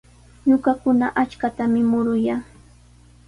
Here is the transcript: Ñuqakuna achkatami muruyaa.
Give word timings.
Ñuqakuna 0.49 1.07
achkatami 1.21 1.81
muruyaa. 1.89 2.41